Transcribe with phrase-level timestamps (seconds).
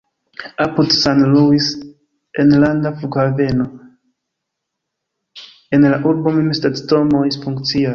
[0.65, 1.65] Apud San Luis
[2.45, 3.65] enlanda flughaveno,
[5.77, 7.89] en la urbo mem stacidomoj funkcias.